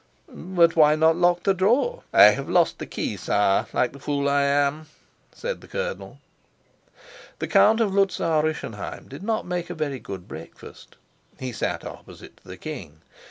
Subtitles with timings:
[0.29, 2.01] "But why not lock the drawer?
[2.11, 4.87] "I have lost the key, sire, like the fool I am,"
[5.31, 6.17] said the colonel.
[7.37, 10.95] The Count of Luzau Rischenheim did not make a very good breakfast.
[11.39, 13.01] He sat opposite to the king.